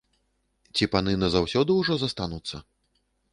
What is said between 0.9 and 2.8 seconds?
паны назаўсёды ўжо застануцца?